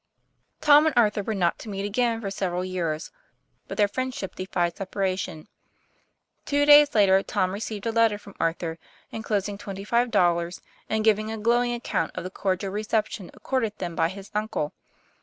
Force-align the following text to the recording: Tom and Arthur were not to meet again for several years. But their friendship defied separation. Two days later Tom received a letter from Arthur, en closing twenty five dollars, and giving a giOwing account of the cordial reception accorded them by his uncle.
Tom 0.61 0.87
and 0.87 0.95
Arthur 0.97 1.21
were 1.21 1.35
not 1.35 1.59
to 1.59 1.69
meet 1.69 1.85
again 1.85 2.19
for 2.21 2.31
several 2.31 2.65
years. 2.65 3.11
But 3.67 3.77
their 3.77 3.87
friendship 3.87 4.33
defied 4.33 4.75
separation. 4.75 5.47
Two 6.43 6.65
days 6.65 6.95
later 6.95 7.21
Tom 7.21 7.51
received 7.51 7.85
a 7.85 7.91
letter 7.91 8.17
from 8.17 8.33
Arthur, 8.39 8.79
en 9.11 9.21
closing 9.21 9.59
twenty 9.59 9.83
five 9.83 10.09
dollars, 10.09 10.59
and 10.89 11.05
giving 11.05 11.31
a 11.31 11.37
giOwing 11.37 11.75
account 11.75 12.13
of 12.15 12.23
the 12.23 12.31
cordial 12.31 12.71
reception 12.71 13.29
accorded 13.35 13.77
them 13.77 13.95
by 13.95 14.09
his 14.09 14.31
uncle. 14.33 14.73